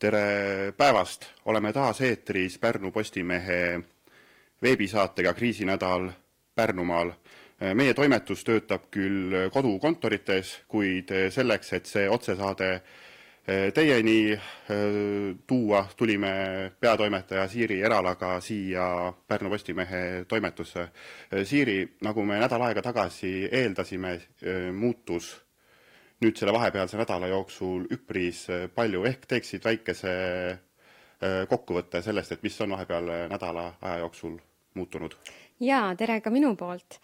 [0.00, 3.80] tere päevast, oleme taas eetris Pärnu Postimehe
[4.62, 6.08] veebisaatega Kriisinädal
[6.54, 7.12] Pärnumaal.
[7.74, 12.80] meie toimetus töötab küll kodukontorites, kuid selleks, et see otsesaade
[13.74, 14.40] teieni
[15.46, 16.32] tuua, tulime
[16.80, 20.88] peatoimetaja Siiri Eralaga siia Pärnu Postimehe toimetusse.
[21.44, 24.16] Siiri, nagu me nädal aega tagasi eeldasime,
[24.72, 25.34] muutus
[26.20, 30.14] nüüd selle vahepealse nädala jooksul üpris palju, ehk teeksid väikese
[31.48, 34.38] kokkuvõtte sellest, et mis on vahepeal nädala aja jooksul
[34.74, 35.16] muutunud?
[35.60, 37.00] jaa, tere ka minu poolt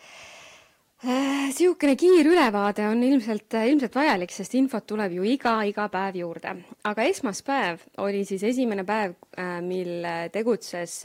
[1.04, 6.54] niisugune kiirülevaade on ilmselt, ilmselt vajalik, sest infot tuleb ju iga, iga päev juurde.
[6.84, 9.12] aga esmaspäev oli siis esimene päev,
[9.60, 11.02] mil tegutses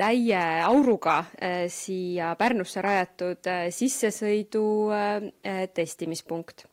[0.00, 1.20] täie auruga
[1.68, 4.64] siia Pärnusse rajatud sissesõidu
[5.76, 6.64] testimispunkt.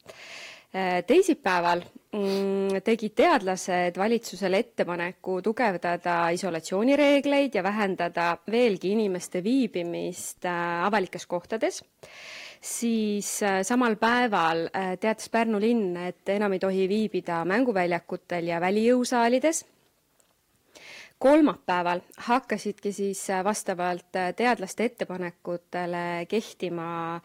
[1.08, 1.82] teisipäeval
[2.14, 11.82] mm, tegid teadlased valitsusele ettepaneku tugevdada isolatsioonireegleid ja vähendada veelgi inimeste viibimist avalikes kohtades
[12.62, 14.68] siis samal päeval
[15.00, 19.66] teatas Pärnu linn, et enam ei tohi viibida mänguväljakutel ja välijõusaalides.
[21.20, 27.22] Kolmapäeval hakkasidki siis vastavalt teadlaste ettepanekutele kehtima äh,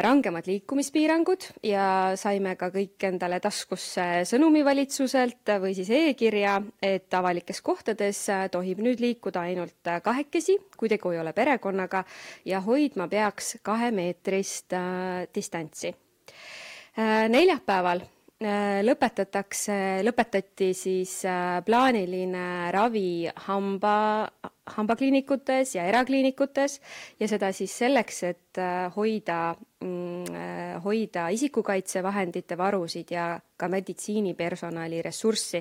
[0.00, 7.60] rangemad liikumispiirangud ja saime ka kõik endale taskusse sõnumi valitsuselt või siis e-kirja, et avalikes
[7.64, 12.04] kohtades tohib nüüd liikuda ainult kahekesi, kui tegu ei ole perekonnaga
[12.48, 17.28] ja hoidma peaks kahemeetrist äh, distantsi äh,.
[17.28, 24.28] neljapäeval Äh, lõpetatakse, lõpetati siis äh, plaaniline ravi hamba,
[24.76, 26.78] hambakliinikutes ja erakliinikutes
[27.20, 35.60] ja seda siis selleks, et äh, hoida, mm, hoida isikukaitsevahendite varusid ja ka meditsiinipersonali ressurssi,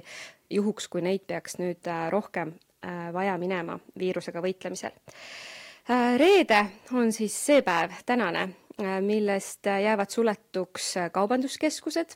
[0.49, 2.55] juhuks kui neid peaks nüüd rohkem
[3.13, 4.93] vaja minema viirusega võitlemisel.
[6.17, 6.61] reede
[6.95, 8.45] on siis see päev, tänane,
[9.03, 12.15] millest jäävad suletuks kaubanduskeskused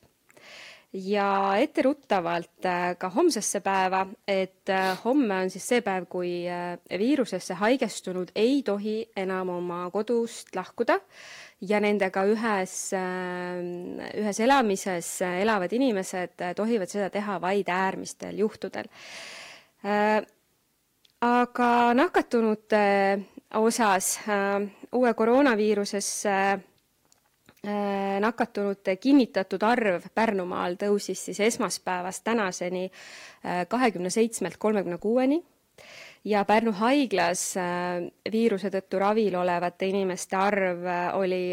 [0.94, 6.78] ja etteruttavalt äh, ka homsesse päeva, et äh, homme on siis see päev, kui äh,
[7.00, 11.00] viirusesse haigestunud ei tohi enam oma kodust lahkuda
[11.64, 12.76] ja nendega ühes,
[14.20, 18.90] ühes elamises elavad inimesed tohivad seda teha vaid äärmistel juhtudel.
[21.24, 22.84] aga nakatunute
[23.56, 24.20] osas
[24.92, 26.36] uue koroonaviirusesse
[28.19, 35.40] nakatunute kinnitatud arv Pärnumaal tõusis siis esmaspäevast tänaseni äh, kahekümne seitsmelt kolmekümne kuueni.
[36.25, 40.84] Ja Pärnu haiglas äh, viiruse tõttu ravil olevate inimeste arv
[41.19, 41.44] oli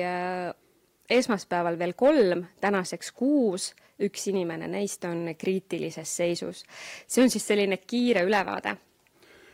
[1.11, 6.65] esmaspäeval veel kolm, tänaseks kuus, üks inimene neist on kriitilises seisus.
[7.07, 8.69] see on siis selline kiire ülevaade.
[8.69, 8.90] Äh,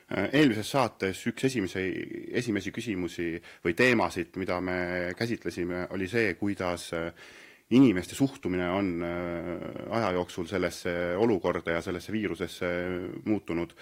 [0.07, 1.83] eelmises saates üks esimese,
[2.39, 3.33] esimesi küsimusi
[3.65, 4.79] või teemasid, mida me
[5.19, 7.09] käsitlesime, oli see, kuidas äh,
[7.75, 9.65] inimeste suhtumine on äh,
[9.99, 12.71] aja jooksul sellesse olukorda ja sellesse viirusesse
[13.25, 13.75] muutunud.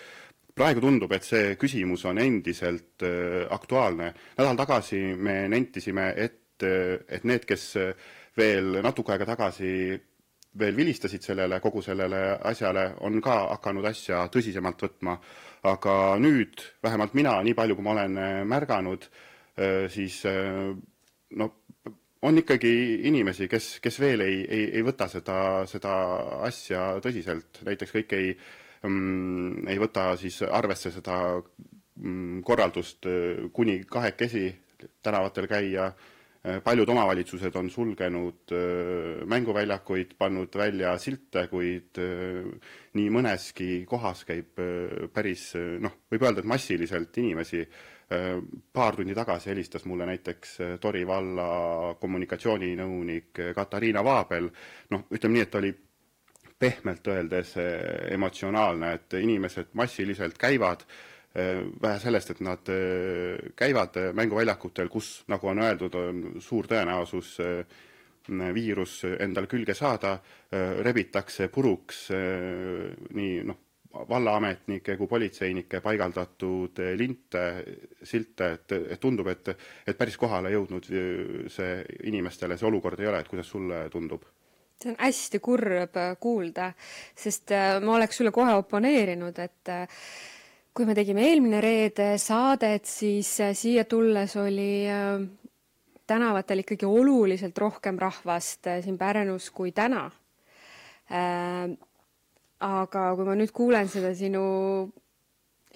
[0.55, 3.03] praegu tundub, et see küsimus on endiselt
[3.51, 4.15] aktuaalne.
[4.39, 7.75] nädal tagasi me nentisime, et, et need, kes
[8.37, 9.99] veel natuke aega tagasi
[10.59, 15.17] veel vilistasid sellele, kogu sellele asjale, on ka hakanud asja tõsisemalt võtma
[15.65, 19.07] aga nüüd vähemalt mina, nii palju kui ma olen äh, märganud,
[19.57, 20.75] äh, siis äh,
[21.41, 21.51] no
[22.25, 22.73] on ikkagi
[23.09, 25.39] inimesi, kes, kes veel ei, ei, ei võta seda,
[25.69, 25.95] seda
[26.49, 28.31] asja tõsiselt, näiteks kõik ei
[28.85, 33.09] mm,, ei võta siis arvesse seda mm, korraldust
[33.53, 34.47] kuni kahekesi
[35.05, 35.91] tänavatel käia
[36.65, 42.45] paljud omavalitsused on sulgenud äh, mänguväljakuid, pannud välja silte, kuid äh,
[42.95, 44.61] nii mõneski kohas käib
[45.13, 47.67] päris noh, võib öelda, et massiliselt inimesi.
[48.73, 50.51] paar tundi tagasi helistas mulle näiteks
[50.81, 54.51] Tori valla kommunikatsiooninõunik Katariina Vaabel,
[54.91, 55.73] noh, ütleme nii, et oli
[56.59, 57.55] pehmelt öeldes
[58.13, 65.25] emotsionaalne, et inimesed massiliselt käivad Äh, vähe sellest, et nad äh, käivad äh, mänguväljakutel, kus,
[65.29, 67.39] nagu on öeldud, on suur tõenäosus
[68.25, 70.15] viirus endale külge saada,
[70.81, 73.59] rebitakse puruks nii noh,
[74.09, 77.43] vallaametnike kui politseinike paigaldatud linte,
[78.01, 79.51] silte, et, et tundub, et,
[79.85, 80.89] et päris kohale jõudnud
[81.53, 81.77] see
[82.09, 84.25] inimestele see olukord ei ole, et kuidas sulle tundub?
[84.81, 86.71] see on hästi kurb kuulda,
[87.13, 87.53] sest
[87.85, 89.75] ma oleks sulle kohe oponeerinud, et
[90.75, 95.23] kui me tegime eelmine reede saadet, siis äh, siia tulles oli äh,
[96.07, 100.11] tänavatel ikkagi oluliselt rohkem rahvast äh, siin Pärnus kui täna.
[102.65, 104.45] aga kui ma nüüd kuulen seda sinu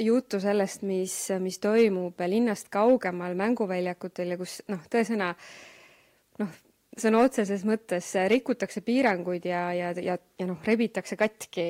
[0.01, 5.35] juttu sellest, mis, mis toimub linnast kaugemal mänguväljakutel ja kus noh, tõesõna
[7.03, 11.67] sõna otseses mõttes rikutakse piiranguid ja, ja, ja, ja noh, rebitakse katki,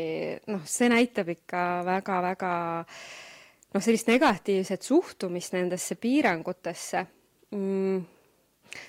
[0.52, 2.52] noh, see näitab ikka väga-väga
[3.74, 7.04] noh, sellist negatiivset suhtumist nendesse piirangutesse.
[7.56, 8.02] Mm..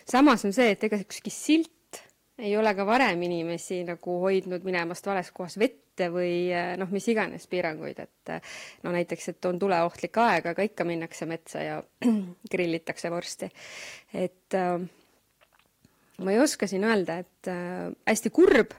[0.04, 2.02] samas on see, et ega ükski silt
[2.40, 7.48] ei ole ka varem inimesi nagu hoidnud minemast vales kohas vette või noh, mis iganes
[7.52, 8.32] piiranguid, et
[8.84, 11.82] no näiteks, et on tuleohtlik aeg, aga ikka minnakse metsa ja
[12.52, 13.52] grillitakse vorsti.
[14.14, 14.80] et äh,
[16.20, 18.76] ma ei oska siin öelda, et äh, hästi kurb,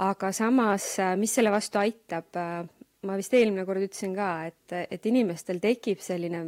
[0.00, 2.64] aga samas, äh, mis selle vastu aitab äh,,
[3.04, 6.46] ma vist eelmine kord ütlesin ka, et, et inimestel tekib selline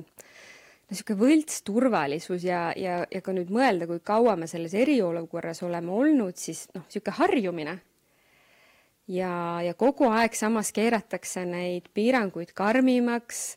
[0.86, 5.92] niisugune võlts turvalisus ja, ja, ja ka nüüd mõelda, kui kaua me selles eriolukorras oleme
[5.92, 7.76] olnud, siis noh, niisugune harjumine.
[9.10, 9.32] ja,
[9.66, 13.56] ja kogu aeg samas keeratakse neid piiranguid karmimaks.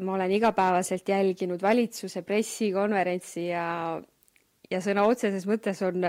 [0.00, 4.00] ma olen igapäevaselt jälginud valitsuse pressikonverentsi ja,
[4.70, 6.08] ja sõna otseses mõttes on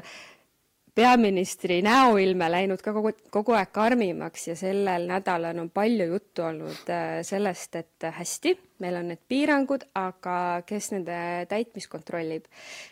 [0.97, 6.89] peaministri näoilme läinud ka kogu, kogu aeg karmimaks ja sellel nädalal on palju juttu olnud
[6.89, 11.19] äh, sellest, et hästi, meil on need piirangud, aga kes nende
[11.51, 12.47] täitmist kontrollib.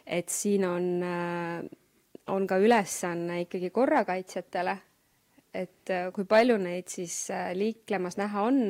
[0.06, 1.64] et siin on, äh,
[2.28, 4.78] on ka ülesanne ikkagi korrakaitsjatele,
[5.54, 7.18] et äh, kui palju neid siis
[7.58, 8.62] liiklemas näha on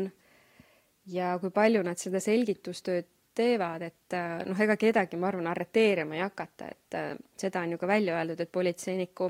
[1.11, 6.17] ja kui palju nad seda selgitustööd teevad, et äh, noh, ega kedagi, ma arvan, arreteerima
[6.17, 9.29] ei hakata, et äh, seda on ju ka välja öeldud, et politseiniku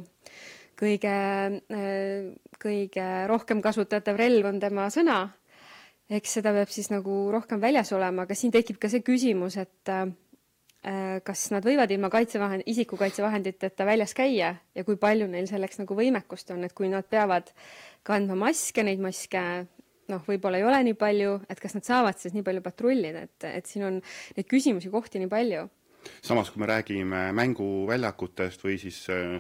[0.79, 1.15] kõige,
[1.75, 2.27] äh,
[2.61, 5.23] kõige rohkem kasutatav relv on tema sõna.
[6.09, 9.89] eks seda peab siis nagu rohkem väljas olema, aga siin tekib ka see küsimus, et
[11.25, 16.53] kas nad võivad ilma kaitsevahend, isikukaitsevahenditeta väljas käia ja kui palju neil selleks nagu võimekust
[16.53, 17.49] on, et kui nad peavad
[18.05, 19.41] kandma maske, neid maske
[20.11, 23.47] noh, võib-olla ei ole nii palju, et kas nad saavad siis nii palju patrullida, et,
[23.49, 25.65] et siin on neid küsimusi, kohti nii palju.
[26.21, 29.39] samas, kui me räägime mänguväljakutest või siis äh,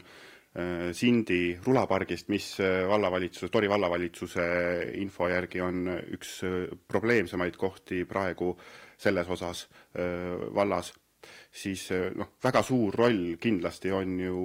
[0.55, 4.45] äh Sindi rulapargist, mis äh, vallavalitsuse, Tori vallavalitsuse
[5.01, 8.55] info järgi on üks äh, probleemsemaid kohti praegu
[8.97, 9.67] selles osas
[9.99, 10.93] äh, vallas,
[11.51, 14.41] siis noh, väga suur roll kindlasti on ju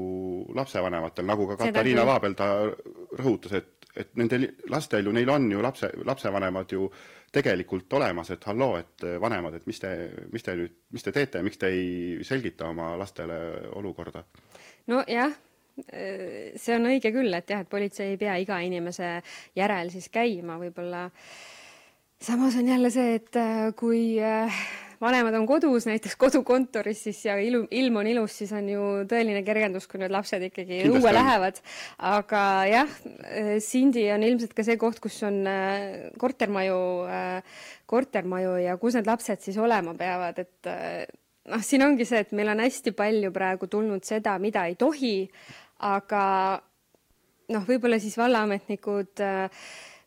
[0.57, 5.63] lapsevanematel, nagu ka Katariina Vaabel ta rõhutas, et et nendel lastel ju, neil on ju
[5.63, 6.89] lapse, lapsevanemad ju
[7.33, 9.93] tegelikult olemas, et halloo, et vanemad, et mis te,
[10.33, 13.39] mis te nüüd, mis te teete, miks te ei selgita oma lastele
[13.79, 14.25] olukorda?
[14.91, 15.33] nojah,
[15.87, 19.21] see on õige küll, et jah, et politsei ei pea iga inimese
[19.57, 21.07] järel siis käima, võib-olla
[22.21, 23.39] samas on jälle see, et
[23.79, 24.19] kui
[25.01, 29.43] vanemad on kodus, näiteks kodukontoris siis ja ilu, ilm on ilus, siis on ju tõeline
[29.47, 31.17] kergendus, kui need lapsed ikkagi Kindlasti õue on.
[31.17, 31.61] lähevad.
[32.11, 32.93] aga jah,
[33.65, 39.09] Sindi on ilmselt ka see koht, kus on äh, kortermaju, äh, kortermaju ja kus need
[39.09, 40.71] lapsed siis olema peavad, et
[41.51, 45.15] noh, siin ongi see, et meil on hästi palju praegu tulnud seda, mida ei tohi,
[45.89, 46.23] aga
[47.51, 49.25] noh, võib-olla siis vallaametnikud,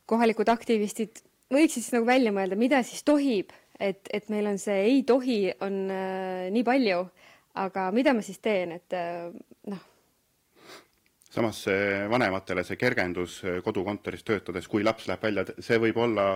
[0.08, 1.24] kohalikud aktivistid
[1.54, 3.52] võiksid siis nagu välja mõelda, mida siis tohib
[3.84, 7.00] et, et meil on see ei tohi, on äh, nii palju,
[7.64, 9.30] aga mida ma siis teen, et äh,
[9.72, 9.88] noh.
[11.34, 11.64] samas
[12.10, 16.28] vanematele see kergendus äh, kodukontoris töötades, kui laps läheb välja, see võib olla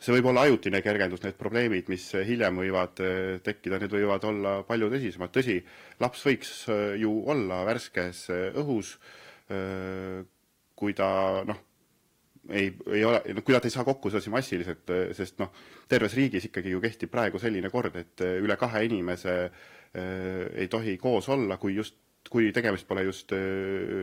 [0.00, 4.54] see võib olla ajutine kergendus, need probleemid, mis hiljem võivad äh, tekkida, need võivad olla
[4.68, 5.58] palju tõsisemad, tõsi,
[6.00, 8.28] laps võiks äh, ju olla värskes
[8.60, 8.96] õhus,
[10.78, 11.06] kui ta
[11.42, 11.56] noh,
[12.52, 15.52] ei, ei ole, no kui nad ei saa kokku sedasi massiliselt, sest noh,
[15.88, 19.52] terves riigis ikkagi ju kehtib praegu selline kord, et üle kahe inimese äh,
[20.54, 21.98] ei tohi koos olla, kui just
[22.30, 23.32] kui tegemist pole just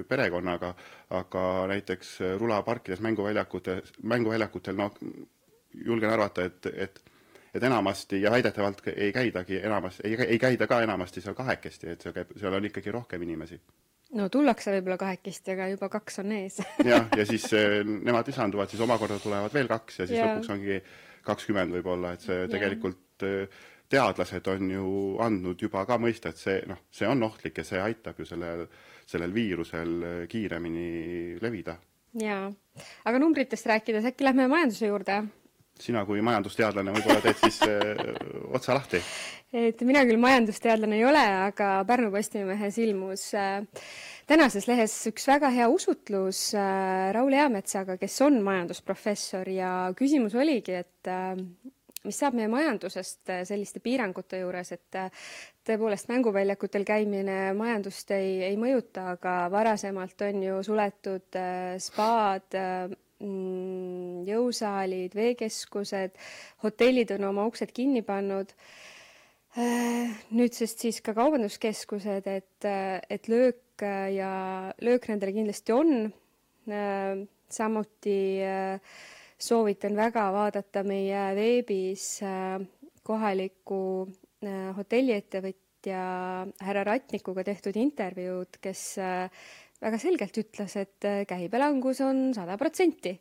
[0.10, 0.72] perekonnaga,
[1.16, 4.98] aga näiteks rulaparkides, mänguväljakutes, mänguväljakutel noh,
[5.86, 7.04] julgen arvata, et, et
[7.58, 12.02] et enamasti ja väidetavalt ei käidagi enamasti, ei, ei käida ka enamasti seal kahekesti, et
[12.02, 13.58] seal käib, seal on ikkagi rohkem inimesi
[14.16, 16.62] no tullakse võib-olla kahekesti, aga juba kaks on ees
[16.92, 20.30] jah, ja siis äh, nemad lisanduvad, siis omakorda tulevad veel kaks ja siis ja.
[20.32, 20.80] lõpuks ongi
[21.28, 24.92] kakskümmend võib-olla, et see tegelikult äh, teadlased on ju
[25.24, 28.66] andnud juba ka mõista, et see noh, see on ohtlik ja see aitab ju sellel,
[29.08, 30.88] sellel viirusel äh, kiiremini
[31.44, 31.78] levida.
[32.22, 32.48] jaa,
[33.10, 35.22] aga numbritest rääkides, äkki lähme majanduse juurde?
[35.82, 38.14] Sina kui majandusteadlane võib-olla teed siis öö,
[38.58, 39.02] otsa lahti.
[39.54, 43.62] Et mina küll majandusteadlane ei ole, aga Pärnu Postimehes ilmus äh,
[44.28, 50.82] tänases lehes üks väga hea usutlus äh, Raul Eametsaga, kes on majandusprofessor ja küsimus oligi,
[50.84, 51.36] et äh,
[52.08, 55.28] mis saab meie majandusest äh, selliste piirangute juures, et äh,
[55.68, 62.58] tõepoolest mänguväljakutel käimine majandust ei, ei mõjuta, aga varasemalt on ju suletud äh, spaad,
[63.24, 66.16] mm, jõusaalid, veekeskused,
[66.64, 68.54] hotellid on oma uksed kinni pannud.
[70.38, 72.66] nüüdsest siis ka kaubanduskeskused, et,
[73.10, 73.82] et löök
[74.14, 76.14] ja löök nendele kindlasti on.
[77.50, 78.40] samuti
[79.40, 82.20] soovitan väga vaadata meie veebis
[83.04, 84.08] kohaliku
[84.78, 86.02] hotelliettevõtja
[86.60, 89.00] härra Ratnikuga tehtud intervjuud, kes
[89.84, 93.14] väga selgelt ütles, et äh, käibelangus on sada protsenti.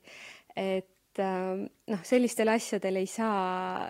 [0.56, 3.86] Et äh, noh, sellistel asjadel ei saa,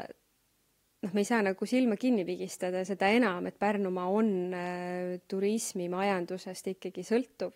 [1.02, 6.72] noh, me ei saa nagu silma kinni pigistada, seda enam, et Pärnumaa on äh, turismimajandusest
[6.74, 7.54] ikkagi sõltuv.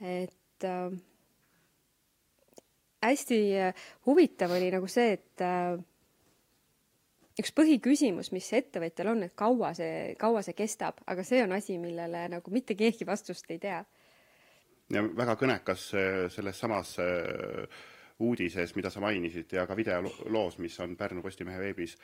[0.00, 0.94] et äh,
[3.04, 3.40] hästi
[4.06, 5.76] huvitav oli nagu see, et äh,
[7.38, 11.76] üks põhiküsimus, mis ettevõtjal on, et kaua see, kaua see kestab, aga see on asi,
[11.82, 13.84] millele nagu mitte keegi vastust ei tea
[14.92, 15.86] ja väga kõnekas
[16.34, 17.64] selles samas äh,
[18.18, 21.96] uudises, mida sa mainisid, ja ka videoloos, mis on Pärnu Postimehe veebis,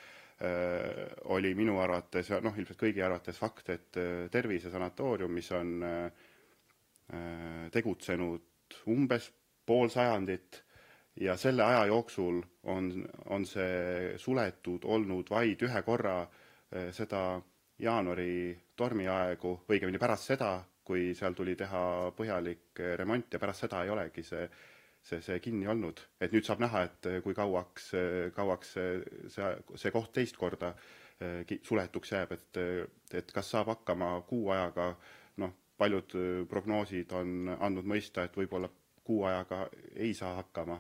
[0.43, 5.79] äh, oli minu arvates ja noh, ilmselt kõigi arvates fakt, et äh, Tervisesanatoorium, mis on
[7.75, 9.25] tegutsenud umbes
[9.67, 10.61] pool sajandit
[11.19, 12.37] ja selle aja jooksul
[12.71, 12.93] on,
[13.35, 16.21] on see suletud olnud vaid ühe korra,
[16.95, 17.41] seda
[17.81, 20.53] jaanuari tormiaegu, õigemini pärast seda,
[20.85, 21.83] kui seal tuli teha
[22.17, 24.47] põhjalik remont ja pärast seda ei olegi see,
[25.03, 26.01] see, see kinni olnud.
[26.21, 27.93] et nüüd saab näha, et kui kauaks,
[28.37, 30.75] kauaks see, see koht teist korda
[31.21, 32.61] eh, suletuks jääb, et,
[33.23, 34.93] et kas saab hakkama kuu ajaga,
[35.43, 36.15] noh, paljud
[36.49, 38.69] prognoosid on andnud mõista, et võib-olla
[39.05, 39.65] kuu ajaga
[39.97, 40.77] ei saa hakkama.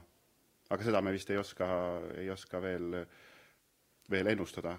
[0.70, 1.66] aga seda me vist ei oska,
[2.20, 3.04] ei oska veel,
[4.10, 4.76] veel ennustada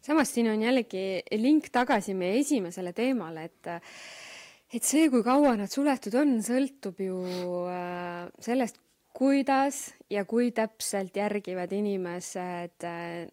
[0.00, 3.72] samas siin on jällegi link tagasi meie esimesele teemale, et
[4.74, 7.18] et see, kui kaua nad suletud on, sõltub ju
[7.70, 8.80] äh, sellest,
[9.14, 13.24] kuidas ja kui täpselt järgivad inimesed äh,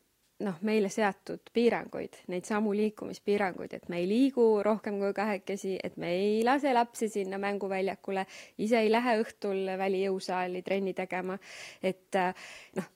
[0.42, 5.98] noh, meile seatud piiranguid, neid samu liikumispiiranguid, et me ei liigu rohkem kui kahekesi, et
[6.02, 8.26] me ei lase lapsi sinna mänguväljakule,
[8.62, 11.38] ise ei lähe õhtul välijõusaali trenni tegema,
[11.84, 12.90] et äh, noh,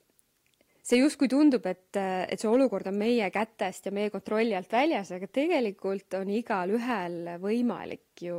[0.86, 5.10] see justkui tundub, et, et see olukord on meie kätest ja meie kontrolli alt väljas,
[5.16, 8.38] aga tegelikult on igalühel võimalik ju,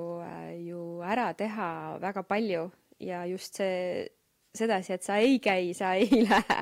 [0.63, 1.69] ju ära teha
[2.03, 2.69] väga palju.
[3.03, 4.07] Ja just see
[4.59, 6.59] sedasi, et sa ei käi, sa ei lähe.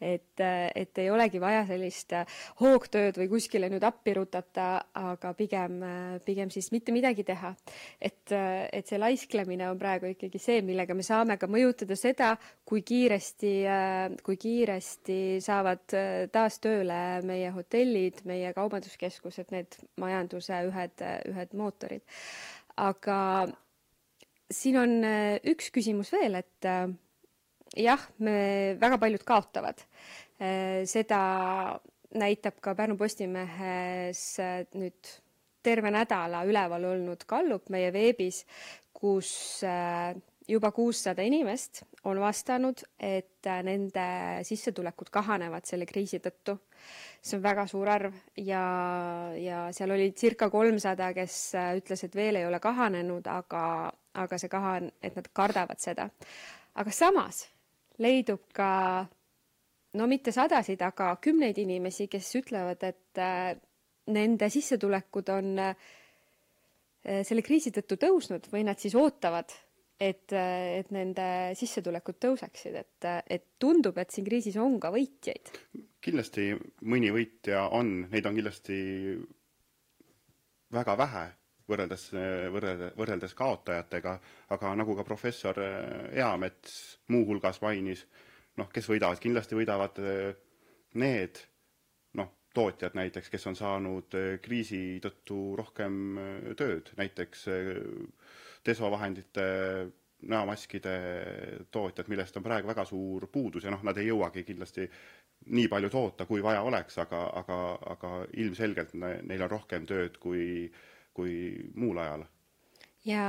[0.00, 2.14] et, et ei olegi vaja sellist
[2.60, 5.80] hoogtööd või kuskile nüüd appi rutata, aga pigem,
[6.26, 7.54] pigem siis mitte midagi teha.
[8.00, 12.34] et, et see laisklemine on praegu ikkagi see, millega me saame ka mõjutada seda,
[12.68, 13.54] kui kiiresti,
[14.24, 15.96] kui kiiresti saavad
[16.32, 22.04] taas tööle meie hotellid, meie kaubanduskeskused, need majanduse ühed, ühed mootorid.
[22.78, 23.18] aga
[24.50, 24.96] siin on
[25.52, 26.68] üks küsimus veel, et
[27.76, 29.82] jah, me, väga paljud kaotavad.
[30.38, 31.20] Äh, seda
[32.14, 35.10] näitab ka Pärnu Postimehes äh, nüüd
[35.66, 38.44] terve nädala üleval olnud gallup meie veebis,
[38.94, 39.30] kus
[39.66, 40.14] äh,
[40.48, 44.06] juba kuussada inimest on vastanud, et nende
[44.48, 46.56] sissetulekud kahanevad selle kriisi tõttu.
[47.20, 48.62] see on väga suur arv ja,
[49.36, 54.48] ja seal oli circa kolmsada, kes ütles, et veel ei ole kahanenud, aga, aga see
[54.48, 56.08] kahan-, et nad kardavad seda.
[56.74, 57.44] aga samas
[58.02, 58.70] leidub ka
[59.98, 63.54] no mitte sadasid, aga kümneid inimesi, kes ütlevad, et äh,
[64.14, 65.88] nende sissetulekud on äh,
[67.24, 69.54] selle kriisi tõttu tõusnud või nad siis ootavad,
[69.98, 71.28] et, äh, et nende
[71.58, 75.52] sissetulekud tõuseksid, et, et tundub, et siin kriisis on ka võitjaid.
[76.04, 76.52] kindlasti
[76.86, 78.78] mõni võitja on, neid on kindlasti
[80.72, 81.26] väga vähe
[81.68, 82.08] võrreldes,
[82.52, 84.16] võrreldes, võrreldes kaotajatega,
[84.54, 88.06] aga nagu ka professor Eamets muuhulgas mainis,
[88.58, 90.32] noh, kes võidavad, kindlasti võidavad eh,
[90.98, 91.40] need
[92.18, 96.18] noh, tootjad näiteks, kes on saanud eh, kriisi tõttu rohkem
[96.58, 97.46] tööd, näiteks
[98.66, 99.48] desovahendite
[100.28, 100.92] näomaskide
[101.70, 104.88] tootjad, millest on praegu väga suur puudus ja noh, nad ei jõuagi kindlasti
[105.54, 107.58] nii palju toota, kui vaja oleks, aga, aga,
[107.94, 108.10] aga
[108.42, 110.80] ilmselgelt neil on rohkem tööd kui äh,
[111.18, 111.34] kui
[111.78, 112.26] muul ajal.
[113.08, 113.24] ja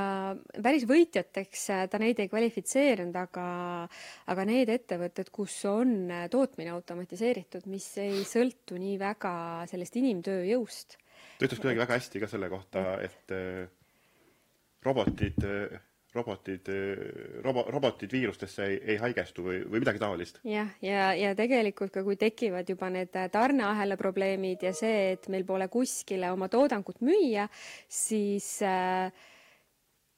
[0.61, 3.49] päris võitjateks äh, ta neid ei kvalifitseerinud, aga,
[4.33, 9.33] aga need ettevõtted, kus on äh, tootmine automatiseeritud, mis ei sõltu nii väga
[9.71, 10.97] sellest inimtööjõust.
[11.37, 13.69] ta ütles kuidagi väga hästi ka selle kohta, et äh,
[14.85, 15.45] robotid
[16.15, 16.69] robotid,
[17.45, 20.39] robo-, robotid viirustesse ei, ei haigestu või, või midagi taolist.
[20.43, 25.27] jah, ja, ja, ja tegelikult ka, kui tekivad juba need tarneahela probleemid ja see, et
[25.29, 27.45] meil pole kuskile oma toodangut müüa,
[27.89, 29.11] siis äh,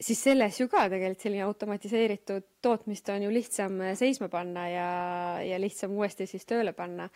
[0.01, 4.87] siis selles ju ka tegelikult selline automatiseeritud tootmist on ju lihtsam seisma panna ja,
[5.45, 7.09] ja lihtsam uuesti siis tööle panna.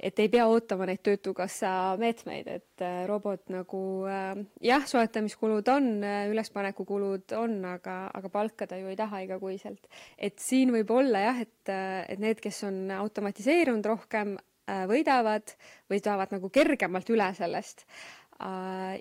[0.00, 1.70] et ei pea ootama neid Töötukassa
[2.00, 8.68] meetmeid, et äh, robot nagu äh, jah, soetamiskulud on, äh, ülespanekukulud on, aga, aga palka
[8.68, 9.88] ta ju ei taha igakuiselt.
[10.18, 11.72] et siin võib olla jah, et,
[12.08, 14.36] et need, kes on automatiseerunud rohkem,
[14.68, 15.54] võidavad
[15.88, 17.86] või saavad nagu kergemalt üle sellest.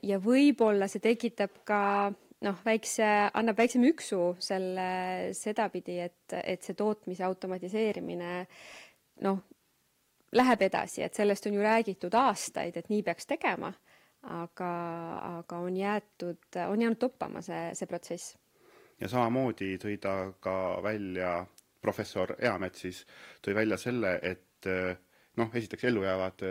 [0.08, 1.82] ja võib-olla see tekitab ka
[2.46, 4.88] noh, väikse, annab väikse müksu selle
[5.38, 8.32] sedapidi, et, et see tootmise automatiseerimine
[9.26, 9.44] noh,
[10.38, 13.72] läheb edasi, et sellest on ju räägitud aastaid, et nii peaks tegema,
[14.38, 14.72] aga,
[15.40, 18.36] aga on jäetud, on jäänud toppama see, see protsess.
[19.02, 21.46] ja samamoodi tõi ta ka välja,
[21.82, 23.04] professor Eamets siis
[23.46, 24.70] tõi välja selle, et
[25.38, 26.44] noh, esiteks ellu jäävad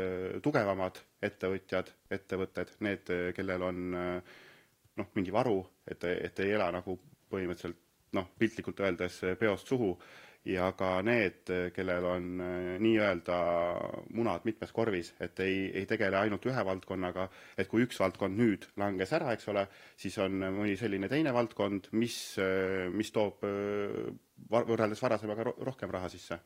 [0.42, 4.36] tugevamad ettevõtjad, ettevõtted, need, kellel on äh,
[5.00, 6.98] noh, mingi varu, et, et ei ela nagu
[7.30, 7.82] põhimõtteliselt
[8.16, 9.96] noh, piltlikult öeldes peost suhu.
[10.46, 13.38] Ja ka need, kellel on äh, nii-öelda
[14.14, 17.24] munad mitmes korvis, et ei, ei tegele ainult ühe valdkonnaga,
[17.58, 19.66] et kui üks valdkond nüüd langes ära, eks ole,
[19.98, 24.06] siis on mõni selline teine valdkond, mis, äh, mis toob äh,
[24.54, 26.38] võrreldes varasemaga rohkem raha sisse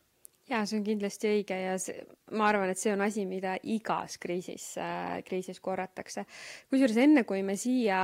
[0.51, 2.03] jaa, see on kindlasti õige ja see,
[2.37, 6.27] ma arvan, et see on asi, mida igas kriisis äh,, kriisis korratakse.
[6.73, 8.01] kusjuures enne, kui me siia,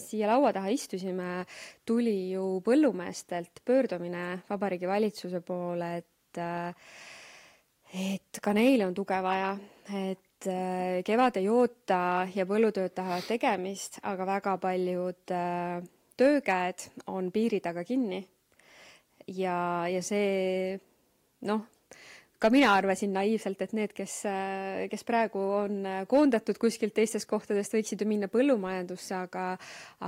[0.00, 1.44] siia laua taha istusime,
[1.86, 6.74] tuli ju põllumeestelt pöördumine Vabariigi Valitsuse poole, et äh,
[7.90, 9.54] et ka neile on tuge vaja,
[9.90, 12.02] et äh, kevad ei oota
[12.34, 15.80] ja põllutööd tahavad tegemist, aga väga paljud äh,
[16.20, 18.22] töökäed on piiri taga kinni.
[19.26, 20.78] ja, ja see
[21.48, 21.66] noh,
[22.40, 24.14] ka mina arvasin naiivselt, et need, kes,
[24.90, 29.44] kes praegu on koondatud kuskilt teistest kohtadest, võiksid ju minna põllumajandusse, aga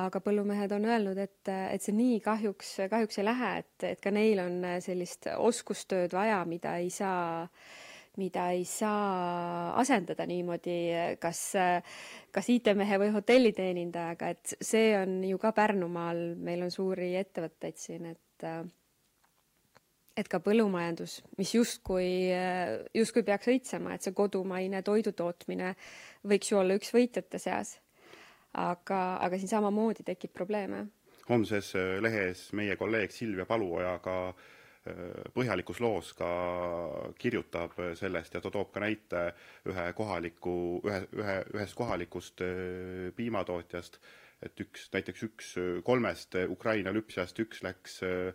[0.00, 4.14] aga põllumehed on öelnud, et, et see nii kahjuks, kahjuks ei lähe, et, et ka
[4.14, 7.48] neil on sellist oskustööd vaja, mida ei saa
[8.20, 10.74] mida ei saa asendada niimoodi,
[11.20, 11.40] kas,
[12.32, 18.12] kas IT-mehe või hotelliteenindajaga, et see on ju ka Pärnumaal, meil on suuri ettevõtteid siin,
[18.12, 18.48] et
[20.16, 22.08] et ka põllumajandus, mis justkui,
[22.96, 25.74] justkui peaks õitsema, et see kodumaine toidutootmine
[26.28, 27.78] võiks ju olla üks võitjate seas.
[28.52, 30.86] aga, aga siin samamoodi tekib probleeme.
[31.28, 36.28] homses äh, lehes meie kolleeg Silvia Paluoja ka äh, põhjalikus loos ka
[37.18, 39.32] kirjutab sellest ja ta toob ka näite
[39.64, 43.98] ühe kohaliku, ühe, ühe, ühest kohalikust äh, piimatootjast,
[44.42, 48.34] et üks, näiteks üks kolmest Ukraina lüpsjast, üks läks äh,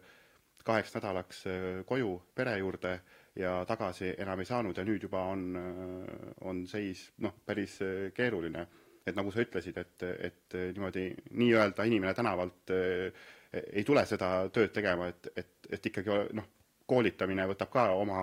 [0.68, 3.00] kaheks nädalaks äh, koju pere juurde
[3.38, 8.12] ja tagasi enam ei saanud ja nüüd juba on, äh, on seis noh, päris äh,
[8.14, 8.68] keeruline.
[9.08, 11.06] et nagu sa ütlesid, et, et niimoodi
[11.40, 16.50] nii-öelda inimene tänavalt ei tule seda tööd tegema, et, et, et ikkagi noh,
[16.92, 18.18] koolitamine võtab ka oma,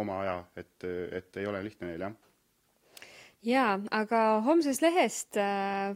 [0.00, 0.86] oma aja, et,
[1.20, 2.16] et ei ole lihtne neil, jah.
[3.50, 5.92] jaa, aga homsest lehest äh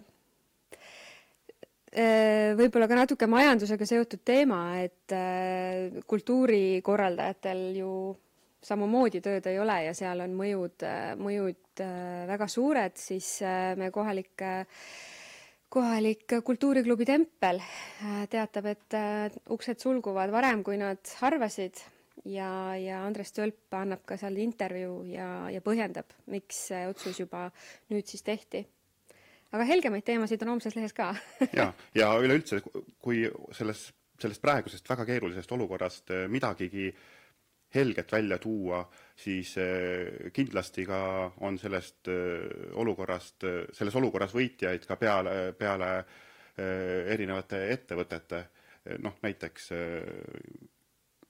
[1.92, 7.92] võib-olla ka natuke majandusega seotud teema, et äh, kultuurikorraldajatel ju
[8.64, 11.84] samamoodi tööd ei ole ja seal on mõjud, äh, mõjud
[12.28, 13.36] väga suured, siis
[13.78, 14.42] meie kohalik,
[15.70, 17.60] kohalik kultuuriklubi Tempel
[18.32, 18.96] teatab, et
[19.54, 21.78] uksed sulguvad varem, kui nad arvasid.
[22.26, 27.44] Ja, ja Andres Tölp annab ka seal intervjuu ja, ja põhjendab, miks see otsus juba
[27.94, 28.64] nüüd siis tehti
[29.54, 31.12] aga helgemaid teemasid on homses lehes ka.
[31.58, 32.60] Ja, ja üleüldse,
[33.02, 33.24] kui
[33.56, 33.88] selles,
[34.20, 36.90] sellest praegusest väga keerulisest olukorrast eh, midagigi
[37.74, 38.80] helget välja tuua,
[39.16, 41.00] siis eh, kindlasti ka
[41.44, 45.92] on sellest eh, olukorrast, selles olukorras võitjaid ka peale, peale
[46.58, 48.38] erinevate ettevõtete,
[49.04, 49.68] noh näiteks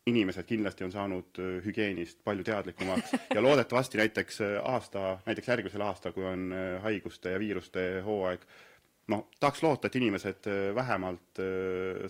[0.09, 5.85] inimesed kindlasti on saanud äh, hügieenist palju teadlikumaks ja loodetavasti näiteks äh, aasta, näiteks järgmisel
[5.85, 8.45] aastal, kui on äh, haiguste ja viiruste hooaeg,
[9.13, 11.41] noh, tahaks loota, et inimesed vähemalt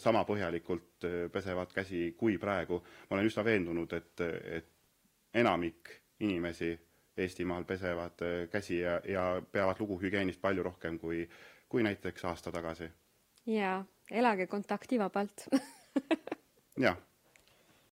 [0.02, 2.80] sama põhjalikult pesevad käsi kui praegu.
[3.10, 4.20] ma olen üsna veendunud, et,
[4.58, 4.70] et
[5.34, 6.74] enamik inimesi
[7.18, 11.24] Eestimaal pesevad käsi ja, ja peavad lugu hügieenist palju rohkem kui,
[11.68, 12.90] kui näiteks aasta tagasi.
[13.46, 15.46] jaa, elage kontaktivabalt
[16.86, 16.98] jah